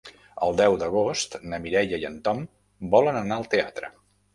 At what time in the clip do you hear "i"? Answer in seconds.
2.05-2.09